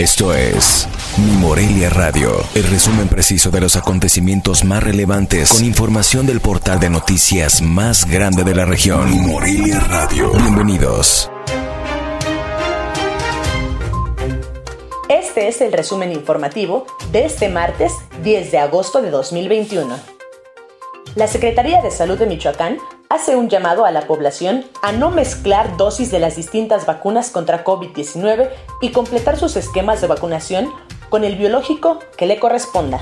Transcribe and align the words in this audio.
Esto 0.00 0.32
es 0.34 0.88
Mi 1.18 1.30
Morelia 1.32 1.90
Radio, 1.90 2.42
el 2.54 2.64
resumen 2.64 3.06
preciso 3.06 3.50
de 3.50 3.60
los 3.60 3.76
acontecimientos 3.76 4.64
más 4.64 4.82
relevantes 4.82 5.50
con 5.50 5.62
información 5.62 6.24
del 6.24 6.40
portal 6.40 6.80
de 6.80 6.88
noticias 6.88 7.60
más 7.60 8.06
grande 8.06 8.42
de 8.42 8.54
la 8.54 8.64
región. 8.64 9.10
Mi 9.10 9.18
Morelia 9.18 9.78
Radio. 9.78 10.32
Bienvenidos. 10.32 11.30
Este 15.10 15.48
es 15.48 15.60
el 15.60 15.70
resumen 15.70 16.12
informativo 16.12 16.86
de 17.12 17.26
este 17.26 17.50
martes 17.50 17.92
10 18.24 18.52
de 18.52 18.58
agosto 18.58 19.02
de 19.02 19.10
2021. 19.10 19.98
La 21.14 21.26
Secretaría 21.26 21.82
de 21.82 21.90
Salud 21.90 22.18
de 22.18 22.24
Michoacán 22.24 22.78
hace 23.10 23.34
un 23.34 23.48
llamado 23.48 23.84
a 23.84 23.90
la 23.90 24.02
población 24.02 24.64
a 24.82 24.92
no 24.92 25.10
mezclar 25.10 25.76
dosis 25.76 26.12
de 26.12 26.20
las 26.20 26.36
distintas 26.36 26.86
vacunas 26.86 27.30
contra 27.30 27.64
COVID-19 27.64 28.50
y 28.80 28.92
completar 28.92 29.36
sus 29.36 29.56
esquemas 29.56 30.00
de 30.00 30.06
vacunación 30.06 30.72
con 31.08 31.24
el 31.24 31.34
biológico 31.36 31.98
que 32.16 32.26
le 32.26 32.38
corresponda. 32.38 33.00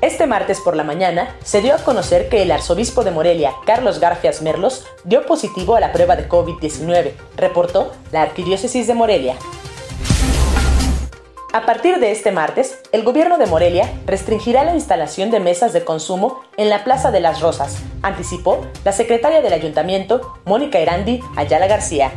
Este 0.00 0.26
martes 0.26 0.60
por 0.60 0.74
la 0.74 0.84
mañana 0.84 1.36
se 1.44 1.60
dio 1.60 1.74
a 1.74 1.78
conocer 1.78 2.30
que 2.30 2.40
el 2.40 2.50
arzobispo 2.50 3.04
de 3.04 3.10
Morelia, 3.10 3.52
Carlos 3.66 4.00
Garfias 4.00 4.40
Merlos, 4.40 4.86
dio 5.04 5.26
positivo 5.26 5.76
a 5.76 5.80
la 5.80 5.92
prueba 5.92 6.16
de 6.16 6.28
COVID-19, 6.28 7.12
reportó 7.36 7.92
la 8.10 8.22
Arquidiócesis 8.22 8.86
de 8.86 8.94
Morelia. 8.94 9.36
A 11.50 11.64
partir 11.64 11.98
de 11.98 12.10
este 12.10 12.30
martes, 12.30 12.78
el 12.92 13.04
gobierno 13.04 13.38
de 13.38 13.46
Morelia 13.46 13.90
restringirá 14.04 14.64
la 14.64 14.74
instalación 14.74 15.30
de 15.30 15.40
mesas 15.40 15.72
de 15.72 15.82
consumo 15.82 16.42
en 16.58 16.68
la 16.68 16.84
Plaza 16.84 17.10
de 17.10 17.20
las 17.20 17.40
Rosas, 17.40 17.78
anticipó 18.02 18.66
la 18.84 18.92
secretaria 18.92 19.40
del 19.40 19.54
ayuntamiento, 19.54 20.34
Mónica 20.44 20.78
Erandi 20.78 21.22
Ayala 21.36 21.66
García. 21.66 22.12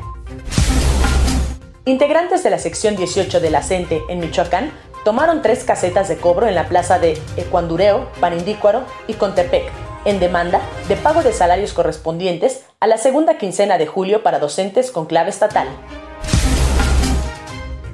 Integrantes 1.85 2.43
de 2.43 2.49
la 2.49 2.59
sección 2.59 2.97
18 2.97 3.39
de 3.39 3.49
la 3.49 3.63
CENTE 3.63 4.01
en 4.09 4.19
Michoacán 4.19 4.69
tomaron 5.05 5.41
tres 5.41 5.63
casetas 5.63 6.09
de 6.09 6.17
cobro 6.17 6.47
en 6.47 6.55
la 6.55 6.67
plaza 6.67 6.99
de 6.99 7.17
Ecuandureo, 7.37 8.09
Panindícuaro 8.19 8.83
y 9.07 9.13
Contepec, 9.13 9.63
en 10.03 10.19
demanda 10.19 10.59
de 10.89 10.97
pago 10.97 11.23
de 11.23 11.31
salarios 11.31 11.71
correspondientes 11.71 12.65
a 12.81 12.87
la 12.87 12.97
segunda 12.97 13.37
quincena 13.37 13.77
de 13.77 13.87
julio 13.87 14.23
para 14.23 14.39
docentes 14.39 14.91
con 14.91 15.05
clave 15.05 15.29
estatal. 15.29 15.69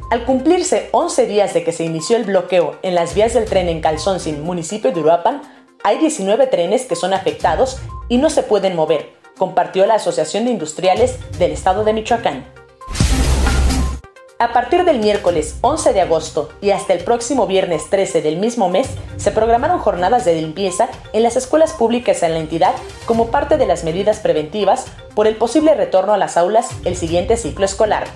Al 0.10 0.24
cumplirse 0.24 0.88
11 0.94 1.26
días 1.26 1.54
de 1.54 1.66
que 1.66 1.74
se 1.74 1.84
inició 1.84 2.16
el 2.16 2.24
bloqueo 2.24 2.78
en 2.82 2.96
las 2.96 3.14
vías 3.14 3.34
del 3.34 3.44
tren 3.44 3.68
en 3.68 3.82
Calzóncin, 3.82 4.42
municipio 4.42 4.94
de 4.94 5.02
Uruapan, 5.02 5.42
hay 5.84 5.98
19 5.98 6.48
trenes 6.48 6.86
que 6.86 6.96
son 6.96 7.14
afectados 7.14 7.80
y 8.08 8.18
no 8.18 8.30
se 8.30 8.42
pueden 8.42 8.78
mover, 8.78 9.10
compartió 9.38 9.86
la 9.86 9.96
Asociación 9.96 10.46
de 10.46 10.52
Industriales 10.52 11.18
del 11.38 11.52
Estado 11.52 11.84
de 11.84 11.92
Michoacán. 11.92 12.46
A 14.40 14.54
partir 14.54 14.86
del 14.86 15.00
miércoles 15.00 15.58
11 15.60 15.92
de 15.92 16.00
agosto 16.00 16.52
y 16.62 16.70
hasta 16.70 16.94
el 16.94 17.04
próximo 17.04 17.46
viernes 17.46 17.90
13 17.90 18.22
del 18.22 18.38
mismo 18.38 18.70
mes, 18.70 18.88
se 19.18 19.32
programaron 19.32 19.80
jornadas 19.80 20.24
de 20.24 20.36
limpieza 20.36 20.88
en 21.12 21.24
las 21.24 21.36
escuelas 21.36 21.74
públicas 21.74 22.24
en 22.24 22.32
la 22.32 22.40
entidad 22.40 22.74
como 23.06 23.28
parte 23.28 23.58
de 23.58 23.66
las 23.66 23.84
medidas 23.84 24.20
preventivas 24.20 24.86
por 25.16 25.28
el 25.28 25.36
posible 25.36 25.76
retorno 25.76 26.14
a 26.14 26.18
las 26.18 26.38
aulas 26.38 26.70
el 26.86 26.96
siguiente 26.96 27.36
ciclo 27.36 27.66
escolar 27.66 28.08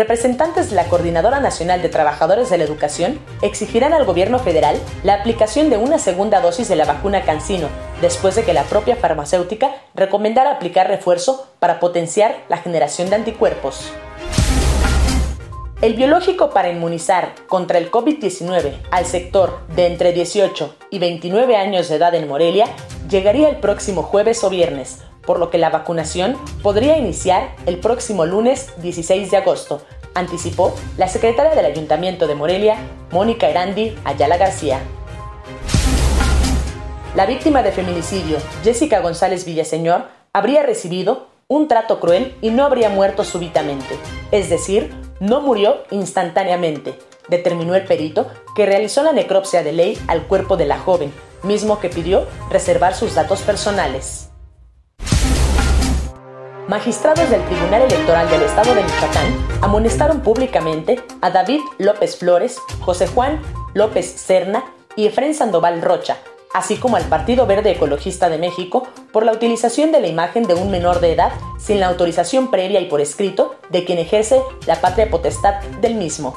representantes 0.00 0.70
de 0.70 0.76
la 0.76 0.86
Coordinadora 0.86 1.40
Nacional 1.40 1.82
de 1.82 1.90
Trabajadores 1.90 2.48
de 2.48 2.56
la 2.56 2.64
Educación 2.64 3.18
exigirán 3.42 3.92
al 3.92 4.06
gobierno 4.06 4.38
federal 4.38 4.80
la 5.04 5.12
aplicación 5.12 5.68
de 5.68 5.76
una 5.76 5.98
segunda 5.98 6.40
dosis 6.40 6.68
de 6.68 6.76
la 6.76 6.86
vacuna 6.86 7.20
Cancino, 7.26 7.68
después 8.00 8.34
de 8.34 8.42
que 8.42 8.54
la 8.54 8.62
propia 8.62 8.96
farmacéutica 8.96 9.74
recomendara 9.94 10.52
aplicar 10.52 10.88
refuerzo 10.88 11.48
para 11.58 11.80
potenciar 11.80 12.34
la 12.48 12.56
generación 12.56 13.10
de 13.10 13.16
anticuerpos. 13.16 13.92
El 15.82 15.92
biológico 15.96 16.48
para 16.48 16.70
inmunizar 16.70 17.34
contra 17.46 17.76
el 17.76 17.90
COVID-19 17.90 18.78
al 18.90 19.04
sector 19.04 19.66
de 19.76 19.86
entre 19.86 20.14
18 20.14 20.76
y 20.88 20.98
29 20.98 21.56
años 21.58 21.90
de 21.90 21.96
edad 21.96 22.14
en 22.14 22.26
Morelia 22.26 22.64
llegaría 23.10 23.50
el 23.50 23.56
próximo 23.56 24.02
jueves 24.02 24.42
o 24.44 24.48
viernes, 24.48 25.00
por 25.26 25.38
lo 25.38 25.50
que 25.50 25.58
la 25.58 25.70
vacunación 25.70 26.36
podría 26.62 26.98
iniciar 26.98 27.54
el 27.66 27.78
próximo 27.78 28.26
lunes 28.26 28.72
16 28.82 29.30
de 29.30 29.36
agosto, 29.36 29.82
anticipó 30.14 30.74
la 30.96 31.08
secretaria 31.08 31.54
del 31.54 31.66
Ayuntamiento 31.66 32.26
de 32.26 32.34
Morelia, 32.34 32.76
Mónica 33.10 33.48
Erandi 33.48 33.96
Ayala 34.04 34.36
García. 34.36 34.80
La 37.14 37.26
víctima 37.26 37.62
de 37.62 37.72
feminicidio, 37.72 38.38
Jessica 38.62 39.00
González 39.00 39.44
Villaseñor, 39.44 40.04
habría 40.32 40.62
recibido 40.62 41.26
un 41.48 41.66
trato 41.66 41.98
cruel 41.98 42.36
y 42.40 42.50
no 42.50 42.64
habría 42.64 42.88
muerto 42.88 43.24
súbitamente, 43.24 43.98
es 44.30 44.48
decir, 44.48 44.94
no 45.18 45.40
murió 45.40 45.78
instantáneamente, 45.90 46.94
determinó 47.28 47.74
el 47.74 47.84
perito 47.84 48.28
que 48.54 48.66
realizó 48.66 49.02
la 49.02 49.12
necropsia 49.12 49.64
de 49.64 49.72
ley 49.72 49.98
al 50.06 50.22
cuerpo 50.28 50.56
de 50.56 50.66
la 50.66 50.78
joven, 50.78 51.12
mismo 51.42 51.80
que 51.80 51.88
pidió 51.88 52.26
reservar 52.50 52.94
sus 52.94 53.16
datos 53.16 53.42
personales. 53.42 54.29
Magistrados 56.70 57.28
del 57.30 57.44
Tribunal 57.46 57.82
Electoral 57.82 58.30
del 58.30 58.42
Estado 58.42 58.76
de 58.76 58.84
Michoacán 58.84 59.48
amonestaron 59.60 60.20
públicamente 60.20 61.02
a 61.20 61.30
David 61.30 61.58
López 61.78 62.16
Flores, 62.16 62.58
José 62.78 63.08
Juan 63.08 63.42
López 63.74 64.06
Cerna 64.06 64.62
y 64.94 65.06
Efren 65.06 65.34
Sandoval 65.34 65.82
Rocha, 65.82 66.18
así 66.54 66.76
como 66.76 66.94
al 66.94 67.02
Partido 67.06 67.44
Verde 67.44 67.72
Ecologista 67.72 68.28
de 68.28 68.38
México 68.38 68.86
por 69.12 69.26
la 69.26 69.32
utilización 69.32 69.90
de 69.90 70.00
la 70.00 70.06
imagen 70.06 70.44
de 70.44 70.54
un 70.54 70.70
menor 70.70 71.00
de 71.00 71.12
edad 71.12 71.32
sin 71.58 71.80
la 71.80 71.88
autorización 71.88 72.52
previa 72.52 72.80
y 72.80 72.86
por 72.86 73.00
escrito 73.00 73.56
de 73.70 73.84
quien 73.84 73.98
ejerce 73.98 74.40
la 74.68 74.80
patria 74.80 75.10
potestad 75.10 75.60
del 75.80 75.96
mismo. 75.96 76.36